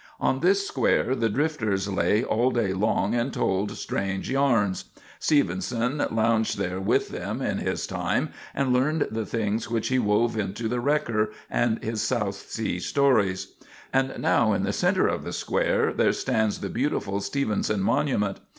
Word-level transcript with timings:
On 0.19 0.39
this 0.39 0.65
square 0.65 1.13
the 1.13 1.29
drifters 1.29 1.87
lay 1.87 2.23
all 2.23 2.49
day 2.49 2.73
long 2.73 3.13
and 3.13 3.31
told 3.31 3.69
strange 3.77 4.31
yams. 4.31 4.85
Stevenson 5.19 6.03
lounged 6.09 6.57
there 6.57 6.79
with 6.79 7.09
them 7.09 7.39
in 7.39 7.59
his 7.59 7.85
time 7.85 8.29
and 8.55 8.73
learned 8.73 9.09
the 9.11 9.27
things 9.27 9.69
which 9.69 9.89
he 9.89 9.99
wove 9.99 10.35
into 10.35 10.67
"The 10.67 10.79
Wrecker" 10.79 11.31
and 11.51 11.83
his 11.83 12.01
South 12.01 12.33
Sea 12.49 12.79
stories; 12.79 13.53
and 13.93 14.15
now 14.17 14.53
in 14.53 14.63
the 14.63 14.73
centre 14.73 15.07
of 15.07 15.23
the 15.23 15.31
square 15.33 15.93
there 15.93 16.13
stands 16.13 16.61
the 16.61 16.69
beautiful 16.69 17.21
Stevenson 17.21 17.83
monument. 17.83 18.39